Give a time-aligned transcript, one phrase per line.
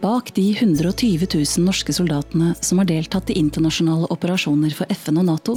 [0.00, 5.26] Bak de 120 000 norske soldatene som har deltatt i internasjonale operasjoner for FN og
[5.28, 5.56] Nato,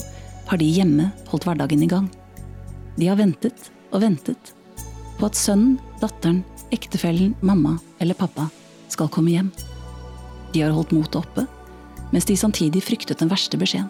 [0.50, 2.10] har de hjemme holdt hverdagen i gang.
[2.98, 4.52] De har ventet og ventet
[5.16, 6.42] på at sønnen, datteren,
[6.76, 8.50] ektefellen, mamma eller pappa
[8.92, 9.54] skal komme hjem.
[10.52, 11.48] De har holdt motet oppe,
[12.12, 13.88] mens de samtidig fryktet den verste beskjeden.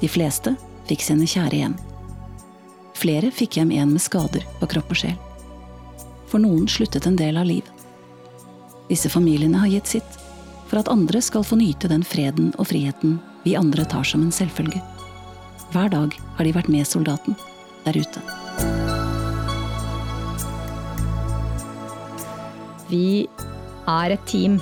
[0.00, 0.56] De fleste
[0.88, 1.76] fikk sine kjære hjem.
[2.96, 5.20] Flere fikk hjem en med skader på kropp og sjel.
[6.32, 7.73] For noen sluttet en del av liv.
[8.88, 10.18] Disse familiene har gitt sitt,
[10.68, 14.32] for at andre skal få nyte den freden og friheten vi andre tar som en
[14.32, 14.80] selvfølge.
[15.72, 17.36] Hver dag har de vært med soldaten
[17.84, 18.20] der ute.
[22.88, 23.26] Vi
[23.88, 24.60] er et team,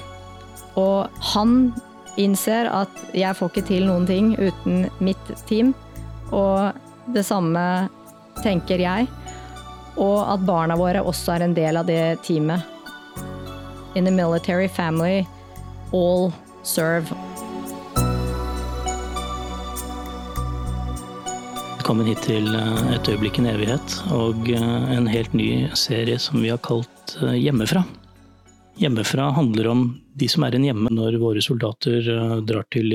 [0.78, 1.72] og han
[2.20, 5.74] innser at jeg får ikke til noen ting uten mitt team,
[6.30, 6.78] og
[7.14, 7.62] det samme
[8.42, 9.10] tenker jeg.
[10.00, 12.71] Og at barna våre også er en del av det teamet.
[13.94, 15.26] In a military family,
[15.92, 17.12] all serve.
[21.76, 26.40] Velkommen hit til eh, Et øyeblikk en evighet og eh, en helt ny serie som
[26.40, 27.82] vi har kalt eh, Hjemmefra.
[28.80, 29.82] Hjemmefra handler om
[30.16, 32.06] de som er igjen hjemme når våre soldater
[32.48, 32.94] drar til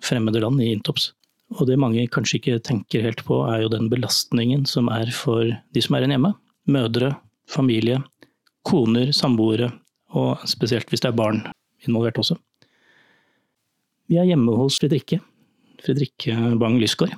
[0.00, 1.10] fremmede land i Intops.
[1.58, 5.44] Og det mange kanskje ikke tenker helt på, er jo den belastningen som er for
[5.44, 6.32] de som er igjen hjemme.
[6.72, 7.12] Mødre,
[7.52, 8.00] familie,
[8.64, 9.68] koner, samboere,
[10.16, 11.42] og spesielt hvis det er barn
[11.86, 12.38] involvert også.
[14.08, 15.20] Vi er hjemme hos Fredrikke.
[15.84, 17.12] Fredrikke Bang Lysgård.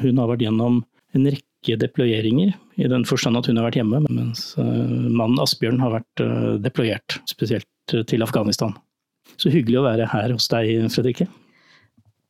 [0.00, 0.80] Hun har vært gjennom
[1.16, 4.64] en rekke deployeringer, i den forstand at hun har vært hjemme, mens eh,
[5.10, 8.76] mannen Asbjørn har vært eh, deployert, spesielt eh, til Afghanistan.
[9.40, 11.26] Så hyggelig å være her hos deg, Fredrikke.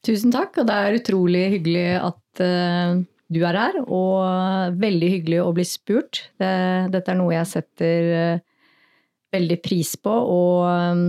[0.06, 3.76] Tusen takk, og det er utrolig hyggelig at du er her.
[3.84, 6.22] Og veldig hyggelig å bli spurt.
[6.40, 8.40] Dette er noe jeg setter
[9.34, 11.04] veldig pris på, og um,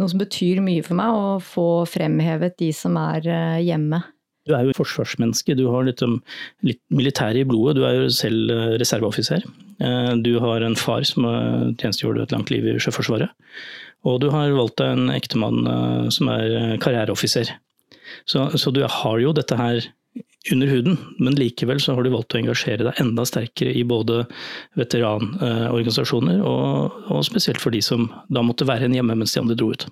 [0.00, 4.02] noe som betyr mye for meg, å få fremhevet de som er uh, hjemme.
[4.46, 6.20] Du er jo forsvarsmenneske, du har litt, um,
[6.66, 7.78] litt militær i blodet.
[7.80, 9.46] Du er jo selv reserveoffiser.
[10.22, 11.26] Du har en far som
[11.76, 13.28] tjenestegjorde et langt liv i Sjøforsvaret.
[14.08, 15.66] Og du har valgt deg en ektemann
[16.14, 17.50] som er karriereoffiser.
[18.24, 19.82] Så, så, du har jo dette her
[20.52, 24.24] under huden, men likevel så har du valgt å engasjere deg enda sterkere i både
[24.78, 29.56] veteranorganisasjoner og, og spesielt for de som da måtte være igjen hjemme mens de andre
[29.58, 29.86] dro ut.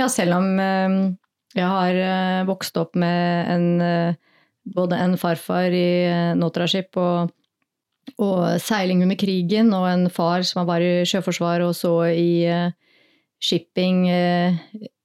[0.00, 0.96] Ja, selv om eh,
[1.58, 4.14] jeg har eh, vokst opp med en, eh,
[4.76, 5.90] både en farfar i
[6.38, 7.30] Notraship og,
[8.18, 12.32] og seiling under krigen, og en far som var i Sjøforsvaret og så i
[13.40, 14.02] shipping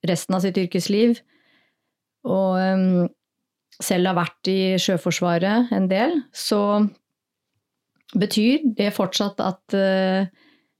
[0.04, 1.22] resten av sitt yrkesliv,
[2.28, 3.14] og
[3.84, 6.86] selv har vært i Sjøforsvaret en del, så
[8.16, 10.28] betyr det fortsatt at uh,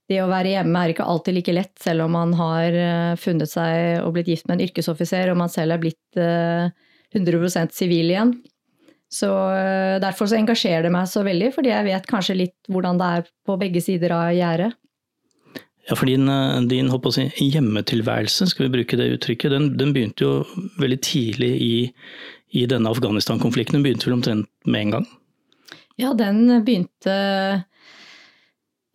[0.06, 3.50] det å være hjemme er ikke alltid like lett, selv om man har uh, funnet
[3.50, 6.70] seg og blitt gift med en yrkesoffiser og man selv er blitt uh,
[7.16, 8.36] 100% sivil igjen.
[9.12, 9.28] Så
[10.02, 13.28] Derfor så engasjerer det meg så veldig, fordi jeg vet kanskje litt hvordan det er
[13.46, 14.72] på begge sider av gjerdet.
[15.86, 20.24] Ja, for din, eh, din si, hjemmetilværelse, skal vi bruke det uttrykket, den, den begynte
[20.24, 20.32] jo
[20.82, 21.74] veldig tidlig i,
[22.56, 23.84] i denne Afghanistan-konflikten.
[23.84, 25.08] Begynte vel omtrent med en gang?
[26.00, 27.16] Ja, den begynte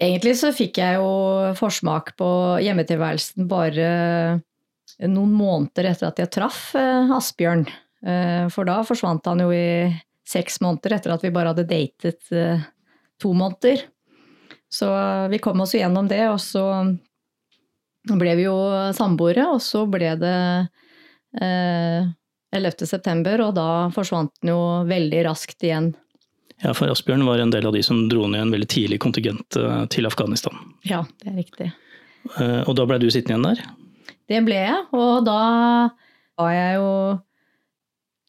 [0.01, 2.27] Egentlig så fikk jeg jo forsmak på
[2.65, 3.89] hjemmetilværelsen bare
[5.05, 7.67] noen måneder etter at jeg traff eh, Asbjørn.
[8.01, 9.91] Eh, for da forsvant han jo i
[10.25, 12.33] seks måneder etter at vi bare hadde datet
[13.21, 13.85] to måneder.
[14.73, 14.89] Så
[15.29, 16.65] vi kom oss gjennom det, og så
[18.09, 18.57] ble vi jo
[18.97, 20.37] samboere, og så ble det
[21.43, 22.09] eh,
[22.51, 22.85] 11.
[22.87, 25.93] september, og da forsvant den jo veldig raskt igjen.
[26.61, 29.57] Ja, for Asbjørn var en del av de som dro ned en veldig tidlig kontingent
[29.57, 30.57] eh, til Afghanistan.
[30.85, 31.69] Ja, det er riktig.
[32.35, 34.13] Eh, og da ble du sittende igjen der?
[34.29, 35.41] Det ble jeg, og da
[36.39, 36.91] var jeg jo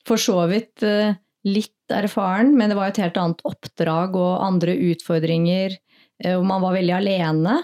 [0.09, 4.79] for så vidt eh, litt erfaren, men det var et helt annet oppdrag og andre
[4.93, 5.77] utfordringer
[6.23, 7.57] og man var veldig alene.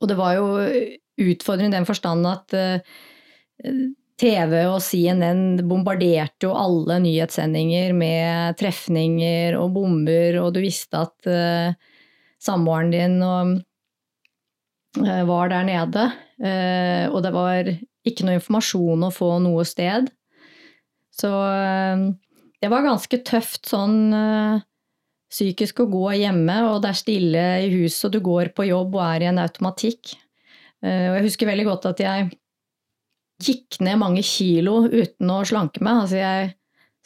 [0.00, 0.46] Og det var jo
[1.20, 2.54] utfordrende i den forstand at
[4.18, 11.28] TV og CNN bombarderte jo alle nyhetssendinger med trefninger og bomber, og du visste at
[11.30, 11.76] uh,
[12.42, 13.52] samboeren din og,
[14.98, 16.08] uh, var der nede.
[16.42, 17.70] Uh, og det var
[18.08, 20.10] ikke noe informasjon å få noe sted.
[21.14, 21.28] Så
[22.62, 24.12] det var ganske tøft sånn
[25.28, 28.96] psykisk å gå hjemme, og det er stille i huset, og du går på jobb
[28.96, 30.14] og er i en automatikk.
[30.84, 32.28] Eh, og jeg husker veldig godt at jeg
[33.42, 36.04] gikk ned mange kilo uten å slanke meg.
[36.04, 36.54] Altså jeg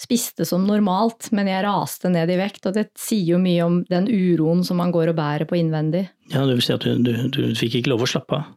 [0.03, 3.79] spiste som normalt, men jeg raste ned i vekt, og det sier jo mye om
[3.91, 6.07] den uroen som man går og bærer på innvendig.
[6.33, 8.51] Ja, det vil si at du, du, du fikk ikke lov å slappe av?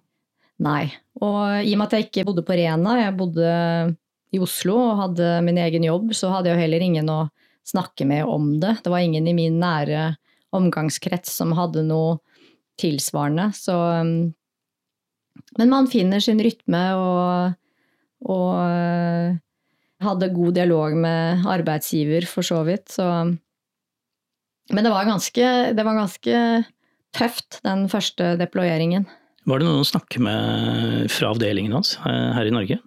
[0.66, 0.88] Nei.
[1.20, 3.50] Og i og med at jeg ikke bodde på Rena, jeg bodde
[4.36, 7.20] i Oslo og hadde min egen jobb, så hadde jeg jo heller ingen å
[7.66, 8.78] snakke med om det.
[8.84, 10.14] Det var ingen i min nære
[10.56, 12.20] omgangskrets som hadde noe
[12.80, 13.50] tilsvarende.
[13.56, 13.76] Så
[15.58, 17.56] Men man finner sin rytme og,
[18.26, 19.38] og
[20.04, 22.90] hadde god dialog med arbeidsgiver, for så vidt.
[22.98, 23.06] Så
[24.74, 25.46] Men det var ganske,
[25.78, 26.66] det var ganske
[27.16, 29.06] tøft, den første deployeringen.
[29.46, 32.80] Var det noen å snakke med fra avdelingen hans eh, her i Norge?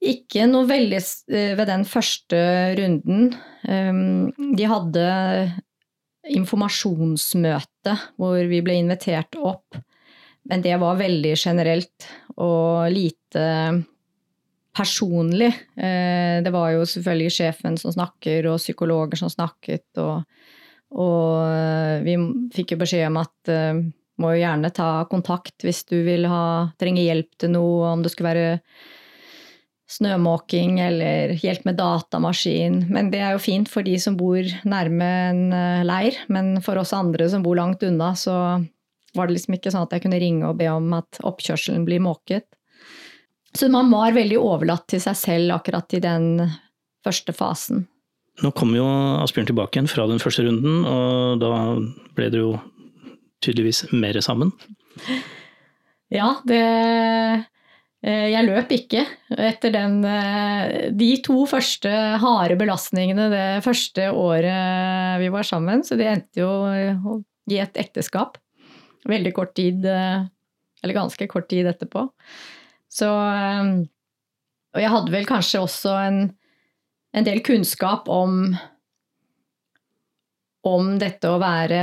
[0.00, 2.40] Ikke noe veldig eh, ved den første
[2.78, 3.30] runden.
[3.70, 5.04] Ehm, de hadde
[6.30, 9.78] informasjonsmøte hvor vi ble invitert opp,
[10.50, 13.46] men det var veldig generelt og lite
[14.76, 15.50] personlig.
[15.76, 20.22] Eh, det var jo selvfølgelig sjefen som snakker, og psykologer som snakket, og,
[20.94, 22.16] og eh, vi
[22.54, 23.82] fikk jo beskjed om at uh,
[24.20, 28.12] må jo gjerne ta kontakt hvis du vil ha, trenger hjelp til noe, om det
[28.12, 28.50] skulle være
[29.90, 32.84] snømåking eller hjelp med datamaskin.
[32.94, 35.40] Men det er jo fint for de som bor nærme en
[35.82, 38.60] leir, men for oss andre som bor langt unna, så
[39.16, 42.04] var det liksom ikke sånn at jeg kunne ringe og be om at oppkjørselen blir
[42.04, 42.46] måket.
[43.56, 46.44] Så man var veldig overlatt til seg selv akkurat i den
[47.04, 47.86] første fasen.
[48.40, 48.86] Nå kom jo
[49.20, 51.52] Asbjørn tilbake igjen fra den første runden, og da
[52.16, 52.54] ble det jo
[53.44, 54.52] tydeligvis mer sammen?
[56.10, 59.04] Ja, det eh, Jeg løp ikke
[59.38, 61.92] etter den eh, De to første
[62.22, 67.20] harde belastningene det første året vi var sammen, så det endte jo
[67.50, 68.38] i et ekteskap.
[69.08, 70.26] Veldig kort tid, eh,
[70.82, 72.08] eller ganske kort tid etterpå.
[72.90, 73.86] Så ehm,
[74.74, 76.20] Og jeg hadde vel kanskje også en,
[77.14, 78.54] en del kunnskap om
[80.68, 81.80] om dette å være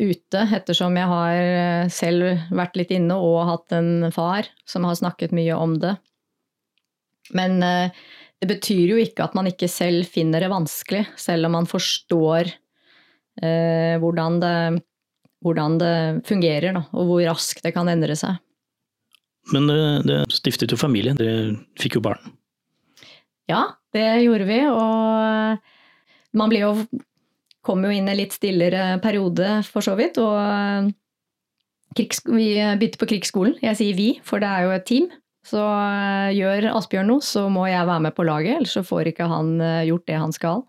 [0.00, 5.34] ute, ettersom jeg har selv vært litt inne og hatt en far som har snakket
[5.36, 5.94] mye om det.
[7.38, 7.94] Men eh,
[8.42, 12.50] det betyr jo ikke at man ikke selv finner det vanskelig, selv om man forstår
[13.40, 14.56] eh, hvordan, det,
[15.44, 15.94] hvordan, det,
[16.28, 18.36] fungerer, da, og hvor raskt det kan endre seg.
[19.52, 19.68] Men
[20.06, 22.22] det, stiftet jo familie, det fikk jo barn.
[23.50, 26.72] Ja, det gjorde vi, og man blir jo
[27.64, 30.18] kom jo inn i en litt stillere periode, for så vidt.
[30.20, 30.90] Og
[31.96, 33.56] krigs, vi begynte på krigsskolen.
[33.64, 35.08] Jeg sier vi, for det er jo et team.
[35.44, 35.60] Så
[36.32, 39.56] gjør Asbjørn noe, så må jeg være med på laget, ellers så får ikke han
[39.88, 40.64] gjort det han skal.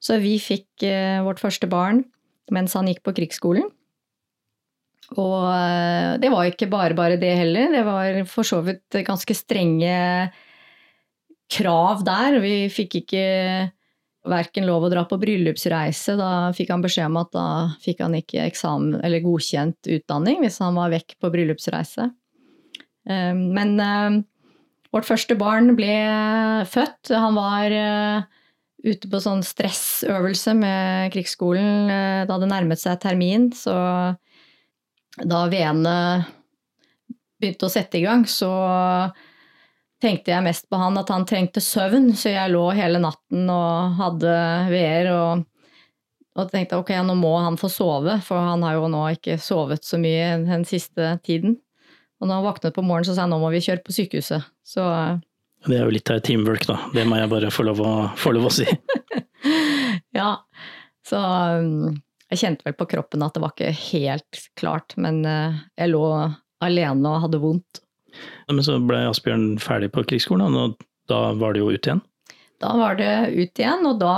[0.00, 0.84] Så vi fikk
[1.26, 2.04] vårt første barn
[2.54, 3.66] mens han gikk på krigsskolen.
[5.16, 7.72] Og eh, det var ikke bare bare det heller.
[7.72, 9.96] Det var for så vidt ganske strenge
[11.48, 12.40] krav der.
[12.44, 13.24] Vi fikk ikke
[14.28, 16.18] verken lov å dra på bryllupsreise.
[16.20, 17.48] Da fikk han beskjed om at da
[17.80, 22.10] fikk han ikke eksamen eller godkjent utdanning hvis han var vekk på bryllupsreise.
[23.08, 24.20] Eh, men eh,
[24.92, 25.96] vårt første barn ble
[26.68, 27.14] født.
[27.16, 27.72] Han var
[28.78, 31.90] ute på sånn stressøvelse med krigsskolen
[32.28, 33.50] da det nærmet seg termin.
[33.52, 33.74] så
[35.24, 35.94] da veene
[37.38, 38.50] begynte å sette i gang, så
[40.02, 43.98] tenkte jeg mest på han at han trengte søvn, så jeg lå hele natten og
[43.98, 44.34] hadde
[44.70, 45.46] veer og,
[46.38, 49.86] og tenkte ok, nå må han få sove, for han har jo nå ikke sovet
[49.86, 51.58] så mye den siste tiden.
[52.18, 54.46] Og når han våknet på morgenen, så sa han nå må vi kjøre på sykehuset.
[54.66, 54.82] Så
[55.66, 56.78] Det er jo litt av et teamwork, da.
[56.94, 58.66] Det må jeg bare få lov å, få lov å si.
[60.18, 60.32] ja.
[61.06, 61.98] Så um,
[62.32, 66.04] jeg kjente vel på kroppen at det var ikke helt klart, men eh, jeg lå
[66.64, 67.82] alene og hadde vondt.
[68.50, 72.02] Men så ble Asbjørn ferdig på krigsskolen, og da var det jo ut igjen?
[72.58, 74.16] Da var det ut igjen, og da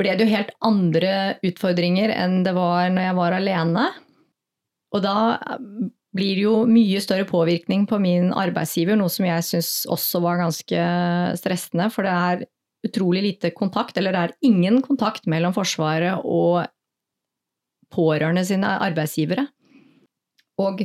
[0.00, 1.12] ble det jo helt andre
[1.46, 3.84] utfordringer enn det var når jeg var alene.
[4.94, 5.16] Og da
[6.14, 10.42] blir det jo mye større påvirkning på min arbeidsgiver, noe som jeg syns også var
[10.42, 10.88] ganske
[11.40, 11.88] stressende.
[11.94, 12.44] For det er
[12.84, 16.64] utrolig lite kontakt, eller det er ingen kontakt mellom Forsvaret og
[17.94, 19.46] pårørende sine arbeidsgivere.
[20.62, 20.84] Og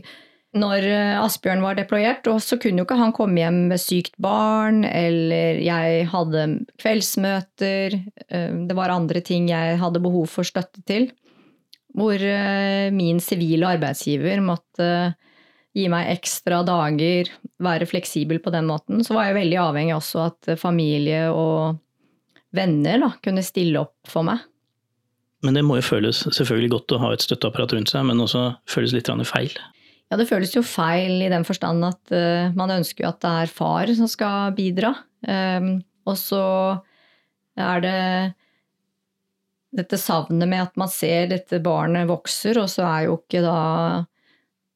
[0.57, 4.81] når eh, Asbjørn var deployert, så kunne jo ikke han komme hjem med sykt barn,
[4.87, 6.45] eller jeg hadde
[6.81, 11.11] kveldsmøter, eh, det var andre ting jeg hadde behov for støtte til.
[11.97, 14.89] Hvor eh, min sivile arbeidsgiver måtte
[15.77, 17.29] gi meg ekstra dager,
[17.61, 19.03] være fleksibel på den måten.
[19.05, 21.77] Så var jeg veldig avhengig også at familie og
[22.55, 24.41] venner da, kunne stille opp for meg.
[25.45, 28.49] Men det må jo føles selvfølgelig godt å ha et støtteapparat rundt seg, men også
[28.67, 29.53] føles litt feil?
[30.09, 33.33] Ja, det føles jo feil i den forstand at uh, man ønsker jo at det
[33.43, 34.95] er far som skal bidra.
[35.23, 35.77] Um,
[36.09, 36.43] og så
[37.59, 37.99] er det
[39.79, 43.59] dette savnet med at man ser dette barnet vokser, og så er jo ikke da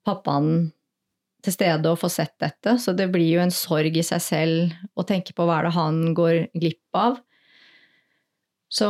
[0.05, 0.69] pappaen
[1.43, 4.75] til stede og få sett dette, så det blir jo en sorg i seg selv
[4.95, 7.17] å tenke på hva er det han går glipp av.
[8.73, 8.89] Så,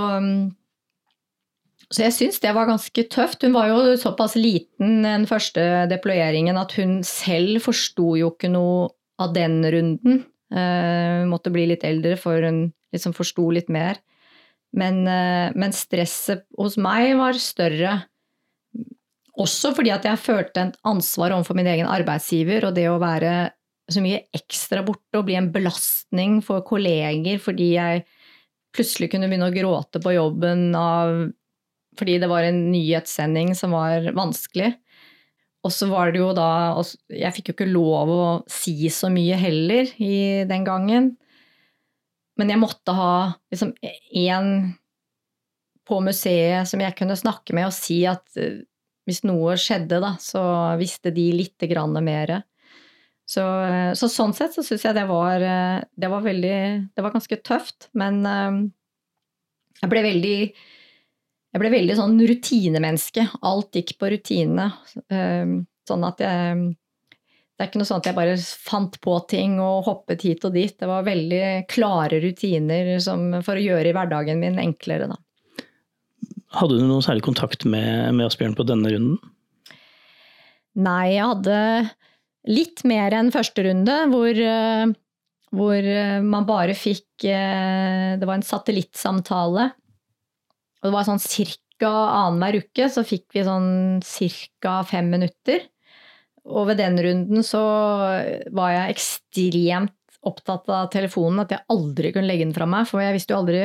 [1.90, 3.44] så jeg syns det var ganske tøft.
[3.44, 8.94] Hun var jo såpass liten den første deployeringen at hun selv forsto jo ikke noe
[9.22, 10.24] av den runden.
[10.54, 14.00] Uh, måtte bli litt eldre for hun liksom forsto litt mer.
[14.74, 18.00] Men, uh, men stresset hos meg var større
[19.42, 23.50] også fordi at jeg følte et ansvar overfor min egen arbeidsgiver, og det å være
[23.90, 28.04] så mye ekstra borte og bli en belastning for kolleger fordi jeg
[28.74, 31.14] plutselig kunne begynne å gråte på jobben av,
[32.00, 34.74] fordi det var en nyhetssending som var vanskelig.
[35.64, 36.76] Og så var det jo da
[37.08, 41.14] Jeg fikk jo ikke lov å si så mye heller i den gangen.
[42.36, 43.14] Men jeg måtte ha
[43.54, 43.72] liksom
[44.12, 44.74] én
[45.88, 48.26] på museet som jeg kunne snakke med og si at
[49.04, 50.42] hvis noe skjedde, da, så
[50.80, 52.42] visste de lite grann mer.
[53.24, 53.44] Så,
[53.96, 55.42] så, sånn sett så syns jeg det var,
[55.96, 56.58] det var veldig
[56.92, 58.58] Det var ganske tøft, men eh,
[59.80, 60.38] jeg ble veldig
[61.54, 63.28] jeg ble veldig sånn rutinemenneske.
[63.46, 64.72] Alt gikk på rutine.
[65.14, 66.64] Eh, sånn at jeg
[67.54, 70.56] Det er ikke noe sånn at jeg bare fant på ting og hoppet hit og
[70.58, 70.74] dit.
[70.74, 75.20] Det var veldig klare rutiner som, for å gjøre hverdagen min enklere, da.
[76.58, 79.22] Hadde du noen særlig kontakt med, med Asbjørn på denne runden?
[80.74, 81.60] Nei, jeg hadde
[82.50, 84.92] litt mer enn første runde, hvor, eh,
[85.54, 89.70] hvor eh, man bare fikk eh, Det var en satellittsamtale.
[90.82, 95.64] Og det var sånn cirka annenhver uke så fikk vi sånn cirka fem minutter.
[96.44, 97.62] Og ved den runden så
[98.52, 102.88] var jeg ekstremt opptatt av telefonen, at jeg aldri kunne legge den fra meg.
[102.88, 103.64] For jeg visste jo aldri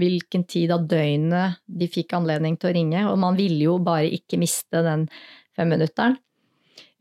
[0.00, 4.10] hvilken tid av døgnet de fikk anledning til å ringe, og man ville jo bare
[4.12, 5.06] ikke miste den
[5.56, 6.18] femminutteren.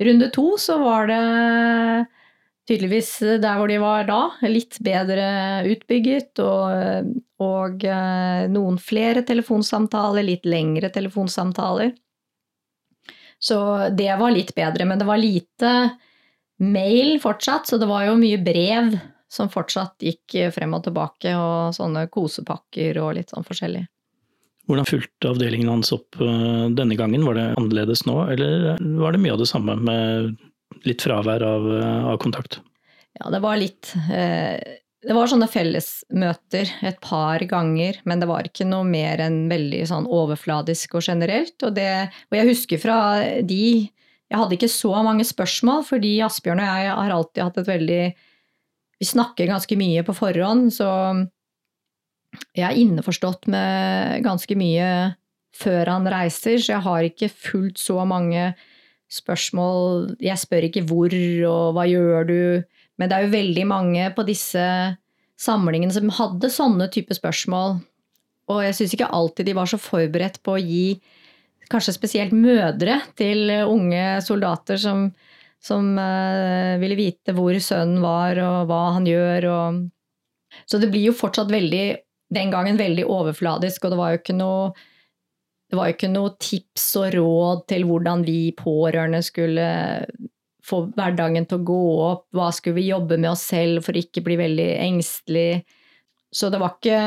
[0.03, 2.05] Runde to så var det
[2.67, 5.27] tydeligvis der hvor de var da, litt bedre
[5.69, 7.11] utbygget og,
[7.43, 11.93] og eh, noen flere telefonsamtaler, litt lengre telefonsamtaler.
[13.39, 13.59] Så
[13.95, 15.73] det var litt bedre, men det var lite
[16.57, 18.95] mail fortsatt, så det var jo mye brev
[19.31, 23.83] som fortsatt gikk frem og tilbake, og sånne kosepakker og litt sånn forskjellig.
[24.65, 27.25] Hvordan fulgte avdelingen hans opp eh, denne gangen?
[27.27, 30.33] Var det annerledes nå, eller var det mye av det samme med
[30.87, 32.59] litt fravær av, eh, av kontakt?
[33.19, 34.57] Ja, det var litt eh,
[35.05, 39.83] Det var sånne fellesmøter et par ganger, men det var ikke noe mer enn veldig
[39.91, 41.55] sånn overfladisk og generelt.
[41.61, 42.99] Og, det, og jeg husker fra
[43.45, 47.69] de Jeg hadde ikke så mange spørsmål, fordi Asbjørn og jeg har alltid hatt et
[47.69, 48.05] veldig
[48.95, 50.87] vi snakker ganske mye på forhånd, så
[52.55, 54.89] jeg er innforstått med ganske mye
[55.55, 58.53] før han reiser, så jeg har ikke fulgt så mange
[59.11, 60.15] spørsmål.
[60.23, 61.13] Jeg spør ikke hvor
[61.49, 62.39] og hva gjør du,
[62.99, 64.65] men det er jo veldig mange på disse
[65.39, 67.79] samlingene som hadde sånne type spørsmål.
[68.51, 70.99] Og jeg syns ikke alltid de var så forberedt på å gi
[71.71, 75.07] kanskje spesielt mødre til unge soldater som
[75.65, 79.47] som uh, ville vite hvor sønnen var og hva han gjør.
[79.49, 79.79] Og...
[80.69, 81.85] Så det blir jo fortsatt veldig,
[82.33, 84.69] den gangen veldig overfladisk, og det var jo ikke noe
[85.65, 89.65] det var jo ikke noe tips og råd til hvordan vi pårørende skulle
[90.65, 94.23] få hverdagen til å gå opp, hva skulle vi jobbe med oss selv for ikke
[94.25, 95.63] bli veldig engstelig.
[96.33, 96.99] Så det var ikke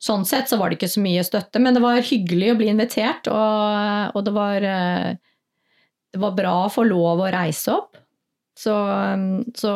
[0.00, 2.70] Sånn sett så var det ikke så mye støtte, men det var hyggelig å bli
[2.72, 7.98] invitert, og, og det var det var bra å få lov å reise opp.
[8.56, 8.72] Så,
[9.56, 9.74] så,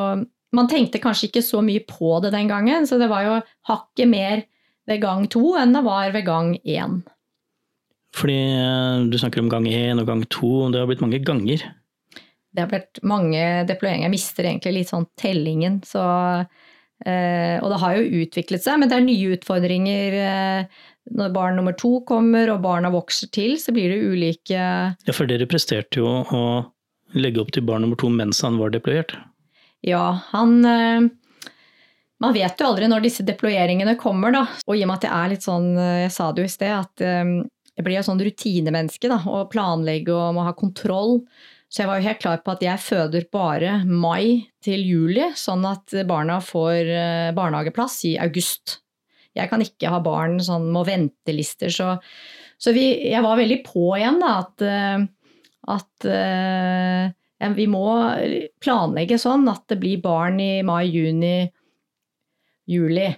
[0.56, 3.36] man tenkte kanskje ikke så mye på det den gangen, så det var jo
[3.68, 4.44] hakket mer
[4.88, 7.00] ved gang to enn det var ved gang én.
[8.14, 11.64] Fordi eh, du snakker om gang én og gang to, det har blitt mange ganger?
[12.54, 14.06] Det har blitt mange deployeringer.
[14.06, 15.80] Jeg mister egentlig litt sånn tellingen.
[15.86, 16.02] Så,
[17.02, 20.84] eh, og det har jo utviklet seg, men det er nye utfordringer eh,
[21.18, 25.28] når barn nummer to kommer og barna vokser til, så blir det ulike Ja, for
[25.28, 26.44] dere presterte jo å
[27.18, 29.12] legge opp til barn nummer to mens han var deployert?
[29.84, 30.62] Ja, han
[32.22, 34.44] Man vet jo aldri når disse deployeringene kommer, da.
[34.68, 36.52] Og i og med at jeg er litt sånn, eh, jeg sa det jo i
[36.52, 37.32] sted, at eh,
[37.74, 41.18] jeg blir et sånn rutinemenneske da, og planlegge og må ha kontroll.
[41.66, 45.64] Så jeg var jo helt klar på at jeg føder bare mai til juli, sånn
[45.66, 46.86] at barna får
[47.34, 48.76] barnehageplass i august.
[49.34, 51.96] Jeg kan ikke ha barn sånn med ventelister, så,
[52.62, 55.02] så vi, jeg var veldig på igjen da, at, eh,
[55.74, 56.08] at
[57.42, 57.82] ja, vi må
[58.62, 61.50] planlegge sånn at det blir barn i mai, juni,
[62.70, 63.10] juli.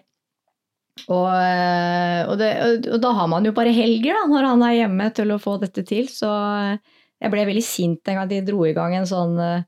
[1.06, 2.50] Og, eh, og, det,
[2.88, 5.56] og, da har man jo bare helger da, når han er hjemme til å få
[5.62, 6.08] dette til.
[6.10, 9.66] Så jeg ble veldig sint en gang de dro i gang en sånn eh,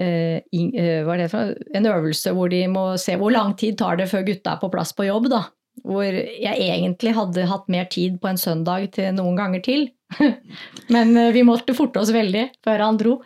[0.00, 4.06] hva er det for, en øvelse hvor de må se hvor lang tid tar det
[4.12, 5.30] før gutta er på plass på jobb.
[5.32, 5.46] da.
[5.86, 9.88] Hvor jeg egentlig hadde hatt mer tid på en søndag til noen ganger til.
[10.94, 13.18] Men vi måtte forte oss veldig før han dro.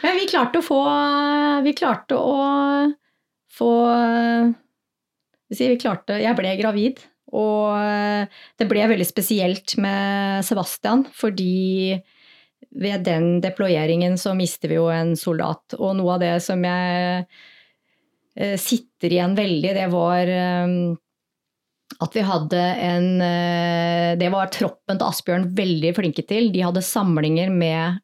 [0.00, 0.80] Men vi klarte å få
[1.64, 2.36] Vi klarte å
[3.52, 3.70] få
[5.50, 7.02] Vi klarte Jeg ble gravid.
[7.30, 8.26] Og
[8.58, 12.00] det ble veldig spesielt med Sebastian, fordi
[12.70, 15.76] ved den deployeringen så mister vi jo en soldat.
[15.78, 17.24] Og noe av det som jeg
[18.36, 20.74] eh, sitter igjen veldig, det var eh,
[22.00, 26.52] at vi hadde en eh, Det var troppen til Asbjørn veldig flinke til.
[26.54, 27.98] De hadde samlinger med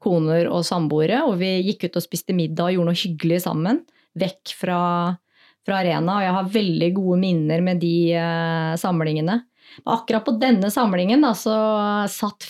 [0.00, 3.82] koner og samboere, og vi gikk ut og spiste middag og gjorde noe hyggelig sammen.
[4.20, 4.80] Vekk fra,
[5.66, 6.18] fra arena.
[6.18, 7.94] Og jeg har veldig gode minner med de
[8.80, 9.40] samlingene.
[9.84, 11.56] Akkurat på denne samlingen da, så
[12.10, 12.48] satt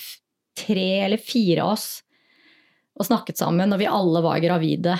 [0.56, 1.88] tre eller fire av oss
[3.00, 4.96] og snakket sammen og vi alle var gravide.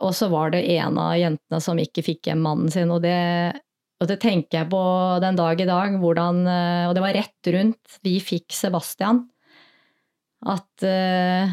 [0.00, 2.90] Og så var det en av jentene som ikke fikk hjem mannen sin.
[2.90, 3.16] Og det,
[4.00, 4.84] og det tenker jeg på
[5.22, 9.26] den dag i dag, hvordan eh, Og det var rett rundt vi fikk Sebastian.
[10.40, 11.52] At uh,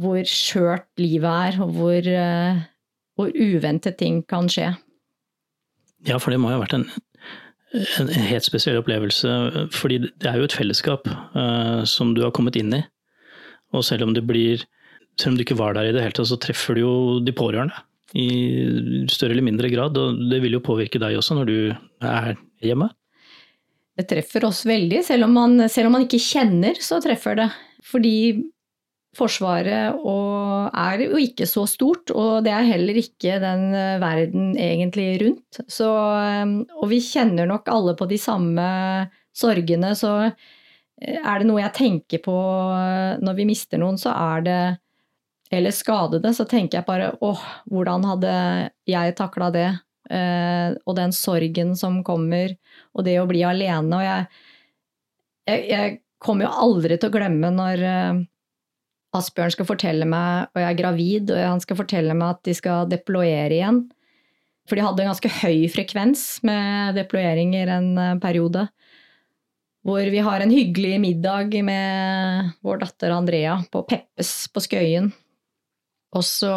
[0.00, 2.62] hvor skjørt livet er, og hvor, uh,
[3.16, 4.74] hvor uventet ting kan skje.
[6.06, 6.88] Ja, for det må jo ha vært en
[7.74, 9.30] en helt spesiell opplevelse,
[9.74, 12.82] fordi det er jo et fellesskap uh, som du har kommet inn i.
[13.74, 14.64] Og selv om det blir
[15.16, 16.94] Selv om du ikke var der i det hele tatt, så treffer du jo
[17.24, 17.72] de pårørende
[18.12, 19.96] i større eller mindre grad.
[19.96, 21.54] Og det vil jo påvirke deg også når du
[22.04, 22.90] er hjemme.
[23.96, 25.00] Det treffer oss veldig.
[25.08, 27.48] Selv om man, selv om man ikke kjenner, så treffer det.
[27.80, 28.12] Fordi
[29.16, 34.50] Forsvaret og er jo ikke så stort, og det er heller ikke den eh, verden
[34.60, 35.60] egentlig rundt.
[35.72, 35.88] Så,
[36.20, 38.66] eh, og vi kjenner nok alle på de samme
[39.36, 42.36] sorgene, så eh, er det noe jeg tenker på
[43.22, 44.60] når vi mister noen, så er det
[45.54, 48.30] Eller skadede, så tenker jeg bare åh, hvordan hadde
[48.90, 49.68] jeg takla det?
[50.86, 52.52] og den sorgen som kommer,
[52.94, 53.90] og det å bli alene.
[53.90, 54.26] Og jeg,
[55.50, 57.82] jeg, jeg kommer jo aldri til å glemme når
[59.16, 62.54] Asbjørn skal fortelle meg, og jeg er gravid, og han skal fortelle meg at de
[62.56, 63.84] skal deployere igjen.
[64.66, 68.66] For de hadde en ganske høy frekvens med deployeringer en eh, periode.
[69.86, 75.12] Hvor vi har en hyggelig middag med vår datter Andrea på Peppes på Skøyen.
[76.16, 76.50] Og så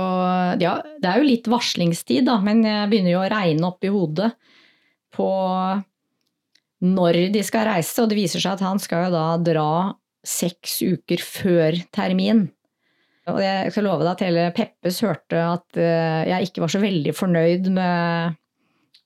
[0.62, 3.94] Ja, det er jo litt varslingstid, da, men jeg begynner jo å regne opp i
[3.94, 4.32] hodet
[5.14, 5.30] på
[6.80, 9.72] når de skal reise, og det viser seg at han skal jo da dra
[10.26, 12.48] seks uker før termin.
[13.30, 16.82] Og jeg skal love deg at hele Peppes hørte at eh, jeg ikke var så
[16.82, 18.38] veldig fornøyd med,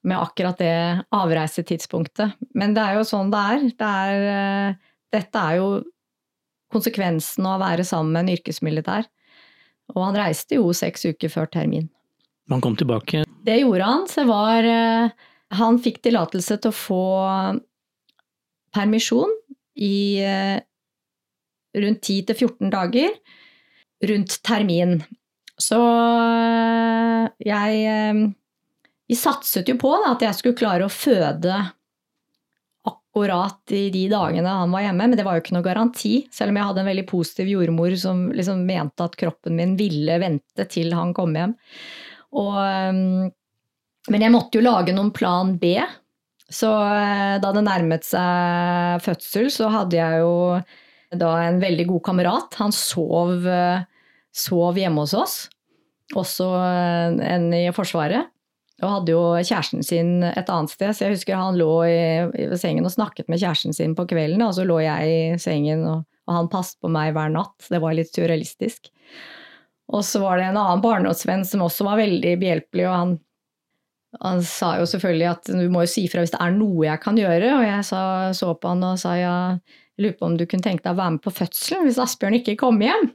[0.07, 0.75] med akkurat det
[1.15, 2.37] avreisetidspunktet.
[2.57, 3.65] Men det er jo sånn det er.
[3.81, 5.67] Det er eh, dette er jo
[6.73, 9.09] konsekvensen av å være sammen med en yrkesmilitær.
[9.93, 11.89] Og han reiste jo seks uker før termin.
[12.51, 13.25] Han kom tilbake?
[13.45, 14.07] Det gjorde han.
[14.09, 15.11] Så var eh,
[15.59, 17.03] Han fikk tillatelse til å få
[18.73, 19.29] permisjon
[19.77, 20.23] i
[21.73, 23.15] rundt 10-14 dager
[24.07, 24.97] rundt termin.
[25.61, 28.25] Så øh, jeg øh,
[29.09, 31.57] Vi satset jo på da, at jeg skulle klare å føde
[32.87, 36.13] akkurat i de dagene han var hjemme, men det var jo ikke noe garanti.
[36.33, 40.17] Selv om jeg hadde en veldig positiv jordmor som liksom mente at kroppen min ville
[40.23, 41.53] vente til han kom hjem.
[42.33, 43.29] Og, øh,
[44.13, 45.75] men jeg måtte jo lage noen plan B.
[46.53, 46.69] Så
[47.41, 50.33] da det nærmet seg fødsel, så hadde jeg jo
[51.19, 52.59] da en veldig god kamerat.
[52.61, 53.47] Han sov,
[54.33, 55.35] sov hjemme hos oss,
[56.17, 56.47] også
[57.23, 58.33] en i Forsvaret.
[58.83, 61.99] Og hadde jo kjæresten sin et annet sted, så jeg husker han lå i,
[62.41, 65.85] i sengen og snakket med kjæresten sin på kvelden, og så lå jeg i sengen,
[65.87, 67.69] og, og han passet på meg hver natt.
[67.69, 68.89] Det var litt surrealistisk.
[69.93, 73.13] Og så var det en annen barndomsvenn som også var veldig behjelpelig, og han,
[74.23, 77.03] han sa jo selvfølgelig at du må jo si fra hvis det er noe jeg
[77.03, 78.03] kan gjøre, og jeg sa,
[78.35, 79.37] så på han og sa ja,
[79.93, 82.39] jeg lurer på om du kunne tenke deg å være med på fødselen hvis Asbjørn
[82.39, 83.11] ikke kom hjem.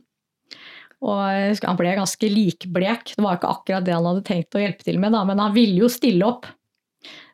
[0.98, 3.14] Og han ble ganske likblek.
[3.14, 5.54] Det var ikke akkurat det han hadde tenkt å hjelpe til med, da, men han
[5.54, 6.46] ville jo stille opp.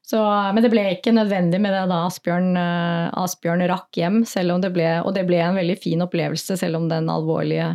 [0.04, 0.20] Så,
[0.52, 4.18] men det ble ikke nødvendig med det da Asbjørn, uh, Asbjørn rakk hjem,
[4.60, 7.70] det ble, og det ble en veldig fin opplevelse, selv om den alvorlige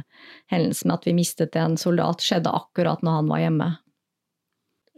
[0.53, 3.69] hendelsen med at vi mistet en soldat, skjedde akkurat når han var hjemme.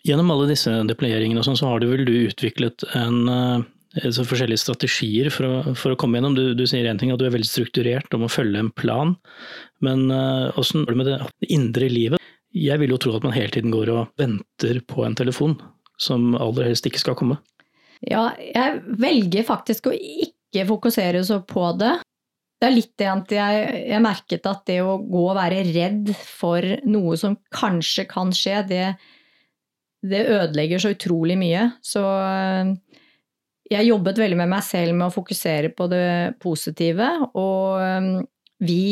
[0.04, 4.62] Gjennom alle disse deployeringene sånn, så har du vel du utviklet en uh så forskjellige
[4.62, 6.38] strategier for å, for å komme gjennom.
[6.38, 9.18] Du, du sier én ting, at du er veldig strukturert og må følge en plan.
[9.84, 10.08] Men
[10.56, 12.32] åssen er det med det indre livet?
[12.56, 15.58] Jeg vil jo tro at man hele tiden går og venter på en telefon
[16.02, 17.38] som aller helst ikke skal komme.
[18.02, 21.94] Ja, jeg velger faktisk å ikke fokusere så på det.
[22.60, 26.12] det er litt det at jeg, jeg, merket at det å gå og være redd
[26.18, 28.86] for noe som kanskje kan skje, det,
[30.02, 31.68] det ødelegger så utrolig mye.
[31.86, 32.74] Så eh,
[33.72, 37.08] jeg jobbet veldig med meg selv med å fokusere på det positive.
[37.40, 38.10] Og eh,
[38.68, 38.84] vi,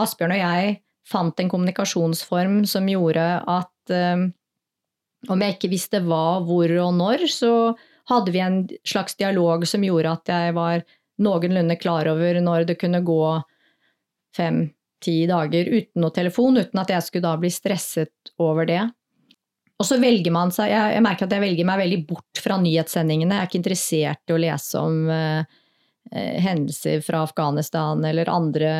[0.00, 4.30] Asbjørn og jeg, fant en kommunikasjonsform som gjorde at um,
[5.28, 7.52] om jeg ikke visste hva, hvor og når, så
[8.10, 10.84] hadde vi en slags dialog som gjorde at jeg var
[11.24, 13.20] noenlunde klar over når det kunne gå
[14.34, 18.82] fem-ti dager uten noe telefon, uten at jeg skulle da bli stresset over det.
[19.80, 22.58] Og så velger man seg jeg, jeg, merker at jeg velger meg veldig bort fra
[22.62, 23.34] nyhetssendingene.
[23.34, 25.56] Jeg er ikke interessert i å lese om eh,
[26.44, 28.70] hendelser fra Afghanistan eller andre,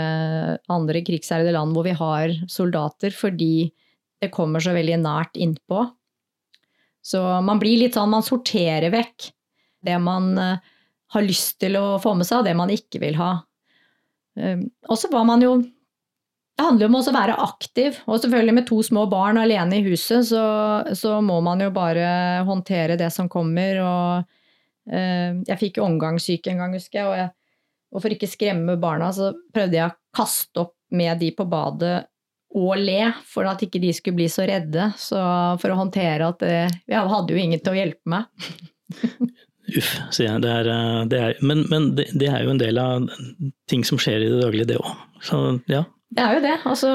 [0.71, 3.73] andre krigsherjede land hvor vi har soldater, fordi
[4.23, 5.83] det kommer så veldig nært innpå.
[7.05, 9.29] Så man blir litt sånn, man sorterer vekk
[9.85, 10.63] det man uh,
[11.13, 13.33] har lyst til å få med seg, og det man ikke vil ha.
[14.41, 15.59] Um, og så var man jo
[16.55, 19.87] det handler jo om å være aktiv, og selvfølgelig med to små barn alene i
[19.89, 20.45] huset, så,
[20.95, 23.81] så må man jo bare håndtere det som kommer.
[23.83, 27.33] Og eh, jeg fikk jo omgangssyke en gang, husker jeg og, jeg,
[27.91, 31.97] og for ikke skremme barna, så prøvde jeg å kaste opp med de på badet
[32.55, 34.93] og le, for at ikke de skulle bli så redde.
[35.01, 35.19] Så
[35.59, 38.31] for å håndtere at det, Jeg hadde jo ingen til å hjelpe meg.
[39.81, 40.45] Uff, sier jeg.
[40.45, 43.11] Det er, eh, det er, men, men det, det, er jo en del av
[43.67, 44.95] ting som skjer i det daglige, det òg.
[45.25, 45.41] Så
[45.73, 45.83] ja,
[46.15, 46.55] det er jo det.
[46.71, 46.91] Altså,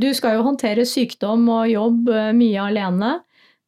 [0.00, 3.10] du skal jo håndtere sykdom og jobb eh, mye alene.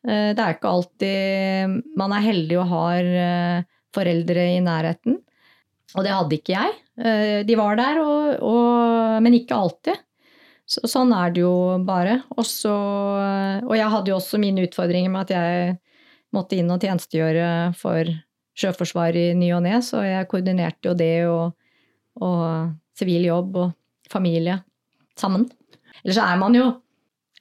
[0.04, 5.20] Eh, det er ikke alltid man er heldig og har eh, foreldre i nærheten.
[5.96, 6.78] Og det hadde ikke jeg.
[7.44, 9.98] De var der, og, og, men ikke alltid.
[10.68, 11.52] Så, sånn er det jo
[11.84, 12.22] bare.
[12.40, 15.74] Også, og jeg hadde jo også mine utfordringer med at jeg
[16.32, 18.08] måtte inn og tjenestegjøre for
[18.56, 21.52] Sjøforsvaret i ny og ne, så jeg koordinerte jo det og,
[22.24, 24.62] og sivil jobb og familie
[25.22, 25.46] sammen.
[26.02, 26.70] Eller så er man jo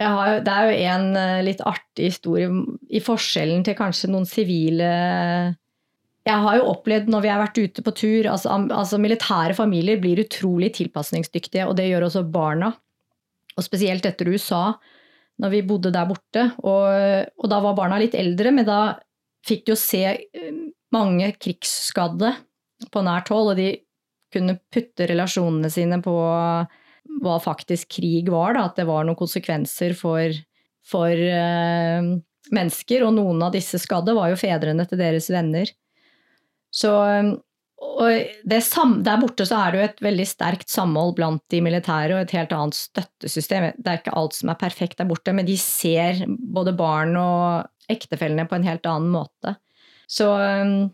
[0.02, 2.50] har, Det er jo en eh, litt artig historie
[2.90, 4.88] i forskjellen til kanskje noen sivile
[6.26, 10.02] Jeg har jo opplevd når vi har vært ute på tur altså, altså Militære familier
[10.02, 12.72] blir utrolig tilpasningsdyktige, og det gjør også barna.
[13.58, 14.72] Og spesielt etter USA,
[15.42, 16.46] når vi bodde der borte.
[16.62, 16.86] Og,
[17.42, 18.82] og da var barna litt eldre, men da
[19.48, 20.62] fikk de jo se eh,
[20.94, 22.36] mange krigsskadde
[22.94, 23.72] på nært hold, og de
[24.32, 26.16] kunne putte relasjonene sine på
[27.22, 30.34] hva faktisk krig var, da, at det var noen konsekvenser for,
[30.88, 32.12] for uh,
[32.56, 33.06] mennesker.
[33.06, 35.72] Og noen av disse skadde var jo fedrene til deres venner.
[36.72, 36.92] Så
[37.82, 42.34] der borte så er det jo et veldig sterkt samhold blant de militære og et
[42.38, 43.72] helt annet støttesystem.
[43.78, 47.92] Det er ikke alt som er perfekt der borte, men de ser både barn og
[47.92, 49.56] ektefellene på en helt annen måte.
[50.12, 50.92] Så um,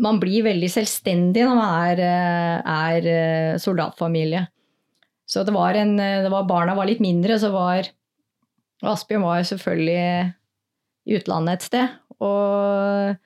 [0.00, 4.44] man blir veldig selvstendig når man er, eh, er eh, soldatfamilie.
[5.30, 7.86] Så det var en det var, Barna var litt mindre, så var
[8.80, 9.98] Asbjørn var selvfølgelig
[11.06, 11.98] i utlandet et sted.
[12.24, 13.16] Og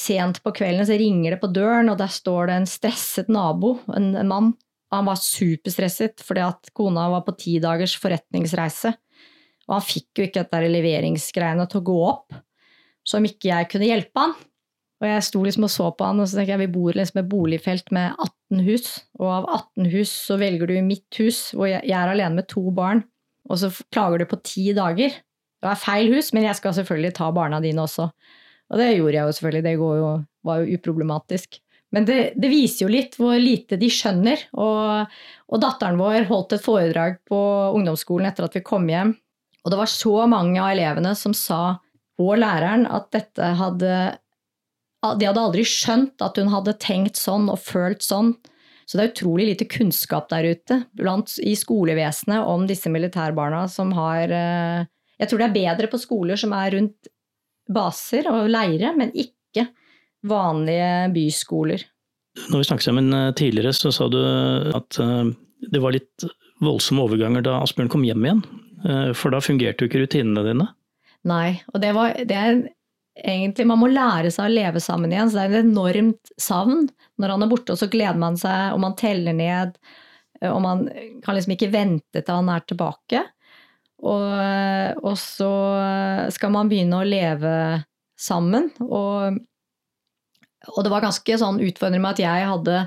[0.00, 3.78] sent på kvelden så ringer det på døren, og der står det en stresset nabo,
[3.96, 4.52] en, en mann.
[4.90, 8.94] Han var superstresset fordi at kona var på ti dagers forretningsreise.
[9.68, 12.38] Og han fikk jo ikke dette leveringsgreiene til å gå opp,
[13.06, 14.32] så om ikke jeg kunne hjelpe han,
[15.00, 17.22] og jeg sto liksom og så på han, og så tenker jeg vi bor liksom
[17.22, 21.70] et boligfelt med 18 hus, og av 18 hus så velger du mitt hus, hvor
[21.70, 23.04] jeg, er alene med to barn,
[23.50, 25.14] og så klager du på ti dager.
[25.60, 28.08] Det er feil hus, men jeg skal selvfølgelig ta barna dine også.
[28.70, 30.12] Og det gjorde jeg jo selvfølgelig, det jo,
[30.46, 31.60] var jo uproblematisk.
[31.90, 34.46] Men det, det, viser jo litt hvor lite de skjønner.
[34.62, 35.10] Og,
[35.50, 37.40] og, datteren vår holdt et foredrag på
[37.74, 39.16] ungdomsskolen etter at vi kom hjem.
[39.64, 41.80] Og det var så mange av elevene som sa,
[42.20, 43.96] og læreren, at dette hadde
[45.00, 48.34] de hadde aldri skjønt at hun hadde tenkt sånn og følt sånn.
[48.90, 53.92] Så det er utrolig lite kunnskap der ute blant, i skolevesenet om disse militærbarna som
[53.94, 54.88] har eh,
[55.20, 57.10] Jeg tror det er bedre på skoler som er rundt
[57.70, 59.68] baser og leire, men ikke
[60.26, 61.84] vanlige byskoler.
[62.50, 64.18] Når vi snakket sammen eh, tidligere, så sa du
[64.74, 65.30] at eh,
[65.70, 66.26] det var litt
[66.60, 68.42] voldsomme overganger da Asbjørn kom hjem igjen.
[69.14, 70.66] For da fungerte jo ikke rutinene dine?
[71.28, 72.62] Nei, og det, var, det er
[73.24, 76.86] egentlig Man må lære seg å leve sammen igjen, så det er et enormt savn
[77.20, 77.74] når han er borte.
[77.74, 79.76] Og så gleder man seg, og man teller ned,
[80.48, 80.86] og man
[81.24, 83.22] kan liksom ikke vente til han er tilbake.
[84.00, 84.32] Og,
[85.04, 85.52] og så
[86.32, 87.52] skal man begynne å leve
[88.20, 88.70] sammen.
[88.86, 89.36] Og,
[90.72, 92.82] og det var ganske sånn utfordrende med at jeg hadde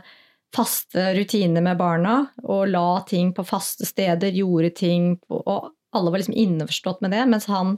[0.53, 6.21] faste rutiner med barna, og la ting på faste steder, gjorde ting Og alle var
[6.21, 7.77] liksom innforstått med det, mens han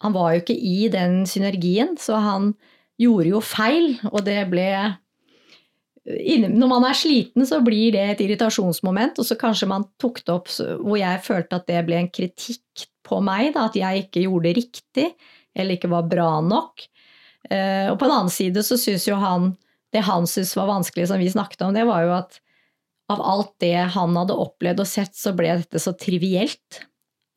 [0.00, 2.52] han var jo ikke i den synergien, så han
[3.00, 4.68] gjorde jo feil, og det ble
[6.10, 10.32] når man er sliten, så blir det et irritasjonsmoment, og så kanskje man tok det
[10.32, 14.24] opp hvor jeg følte at det ble en kritikk på meg, da, at jeg ikke
[14.24, 15.06] gjorde det riktig,
[15.54, 16.86] eller ikke var bra nok.
[17.50, 19.54] Og på en annen side så syns jo han
[19.90, 22.36] Det han syntes var vanskelig, som vi snakket om, det var jo at
[23.10, 26.84] av alt det han hadde opplevd og sett, så ble dette så trivielt.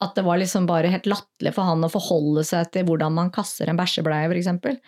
[0.03, 3.31] At det var liksom bare helt latterlig for han å forholde seg til hvordan man
[3.33, 4.79] kaster en bæsjebleie, f.eks.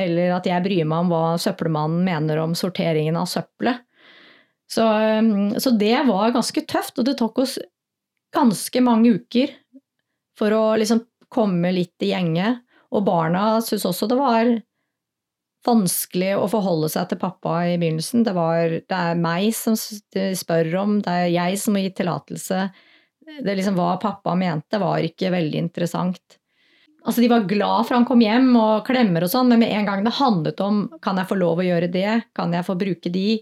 [0.00, 3.84] Eller at jeg bryr meg om hva søppelmannen mener om sorteringen av søppelet.
[4.72, 4.86] Så,
[5.20, 7.58] um, så, det var ganske tøft, og det tok oss
[8.32, 9.52] ganske mange uker
[10.38, 12.54] for å liksom komme litt i gjenge.
[12.92, 14.52] Og barna syntes også det var
[15.66, 18.24] vanskelig å forholde seg til pappa i begynnelsen.
[18.26, 22.64] Det, var, det er meg som spør om, det er jeg som må gi tillatelse.
[23.22, 26.38] Det liksom Hva pappa mente, var ikke veldig interessant.
[27.04, 29.88] Altså, De var glad for han kom hjem og klemmer og sånn, men med en
[29.88, 33.10] gang det handlet om kan jeg få lov å gjøre det, kan jeg få bruke
[33.12, 33.40] de,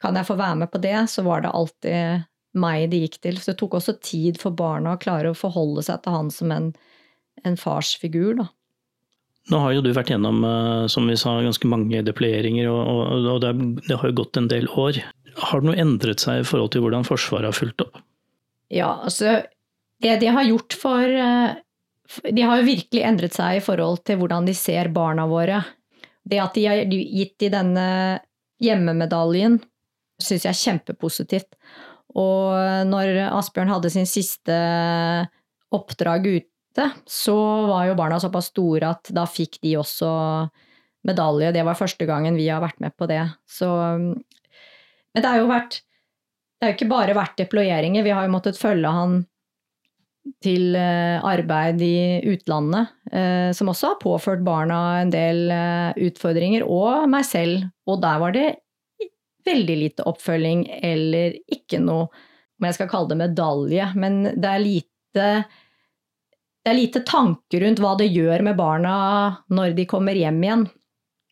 [0.00, 2.24] kan jeg få være med på det, så var det alltid
[2.60, 3.38] meg det gikk til.
[3.40, 6.52] Så det tok også tid for barna å klare å forholde seg til han som
[6.54, 6.70] en,
[7.44, 8.38] en farsfigur.
[8.40, 8.48] da.
[9.52, 13.42] Nå har jo du vært gjennom eh, som vi sa, ganske mange deployeringer, og, og
[13.44, 13.52] det,
[13.84, 15.02] det, har jo gått en del år.
[15.50, 18.00] Har det noe endret seg i forhold til hvordan Forsvaret har fulgt opp?
[18.72, 19.42] Ja, altså
[20.02, 21.56] det de har gjort for eh,
[22.32, 25.62] De har jo virkelig endret seg i forhold til hvordan de ser barna våre.
[26.24, 27.86] Det at de har gitt de denne
[28.62, 29.58] hjemmemedaljen,
[30.20, 31.56] syns jeg er kjempepositivt.
[32.14, 32.54] Og
[32.86, 34.56] når Asbjørn hadde sin siste
[35.74, 37.36] oppdrag ute, så
[37.70, 40.12] var jo barna såpass store at da fikk de også
[41.08, 41.52] medalje.
[41.56, 43.22] Det var første gangen vi har vært med på det.
[43.48, 45.80] Så, men det har jo vært
[46.58, 48.04] Det har jo ikke bare vært deployeringer.
[48.06, 49.22] Vi har jo måttet følge han
[50.44, 51.96] til eh, arbeid i
[52.32, 57.66] utlandet, eh, som også har påført barna en del eh, utfordringer, og meg selv.
[57.88, 58.46] Og der var det
[59.44, 64.64] veldig lite oppfølging, eller ikke noe om jeg skal kalle det medalje, men det er
[64.64, 65.28] lite
[66.64, 68.94] det er lite tanke rundt hva det gjør med barna
[69.52, 70.62] når de kommer hjem igjen,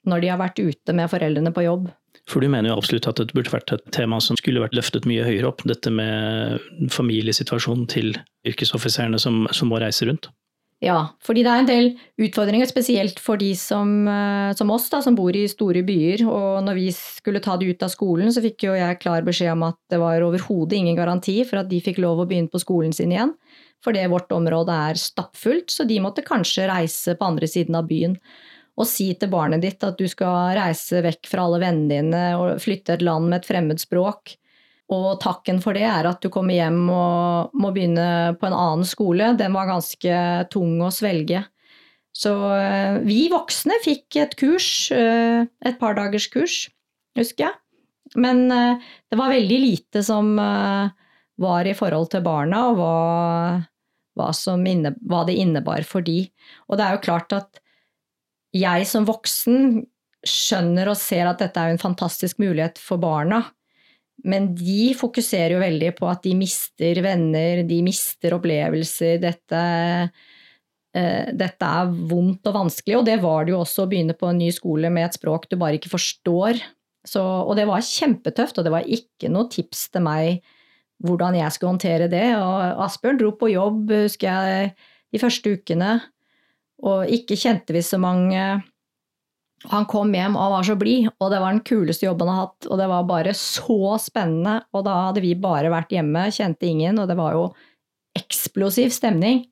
[0.04, 1.86] når de har vært ute med foreldrene på jobb.
[2.30, 5.08] For du mener jo absolutt at det burde vært et tema som skulle vært løftet
[5.10, 6.62] mye høyere opp, dette med
[6.94, 8.14] familiesituasjonen til
[8.46, 10.30] yrkesoffiserene som, som må reise rundt?
[10.82, 11.88] Ja, fordi det er en del
[12.26, 16.24] utfordringer, spesielt for de som, eh, som oss, da, som bor i store byer.
[16.26, 19.54] Og når vi skulle ta de ut av skolen, så fikk jo jeg klar beskjed
[19.54, 22.62] om at det var overhodet ingen garanti for at de fikk lov å begynne på
[22.62, 23.36] skolen sin igjen
[23.82, 28.14] fordi vårt område er stappfullt, så de måtte kanskje reise på andre siden av byen.
[28.82, 32.62] Og si til barnet ditt at du skal reise vekk fra alle vennene dine og
[32.62, 34.34] flytte et land med et fremmed språk.
[34.92, 38.88] Og takken for det er at du kommer hjem og må begynne på en annen
[38.88, 39.32] skole.
[39.38, 40.18] Den var ganske
[40.52, 41.44] tung å svelge.
[42.12, 46.56] Så eh, vi voksne fikk et kurs, eh, et par dagers kurs,
[47.16, 47.56] husker jeg.
[48.20, 52.96] Men eh, det var veldig lite som var i forhold til barna, og hva
[54.12, 54.28] hva,
[54.68, 56.26] inne, hva det innebar for de.
[56.68, 57.61] Og det er jo klart at
[58.52, 59.82] jeg som voksen
[60.22, 63.42] skjønner og ser at dette er en fantastisk mulighet for barna.
[64.28, 69.16] Men de fokuserer jo veldig på at de mister venner, de mister opplevelser.
[69.22, 69.62] Dette,
[70.94, 74.30] uh, dette er vondt og vanskelig, og det var det jo også å begynne på
[74.30, 76.62] en ny skole med et språk du bare ikke forstår.
[77.08, 80.44] Så, og det var kjempetøft, og det var ikke noe tips til meg
[81.02, 82.28] hvordan jeg skulle håndtere det.
[82.38, 84.74] Og Asbjørn dro på jobb, husker jeg,
[85.12, 85.96] de første ukene,
[86.82, 88.42] og ikke kjente vi så mange.
[89.70, 92.48] Han kom hjem og var så blid, og det var den kuleste jobben han har
[92.48, 92.68] hatt.
[92.68, 96.98] Og det var bare så spennende, og da hadde vi bare vært hjemme, kjente ingen,
[96.98, 97.46] og det var jo
[98.18, 99.44] eksplosiv stemning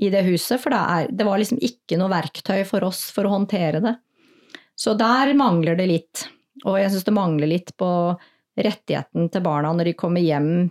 [0.00, 3.28] i det huset, for det, er, det var liksom ikke noe verktøy for oss for
[3.28, 3.96] å håndtere det.
[4.78, 6.24] Så der mangler det litt.
[6.64, 7.88] Og jeg syns det mangler litt på
[8.58, 10.70] rettigheten til barna når de kommer hjem